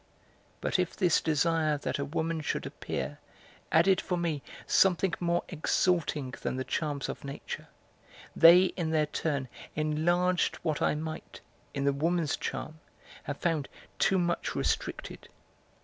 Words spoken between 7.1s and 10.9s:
nature, they in their turn enlarged what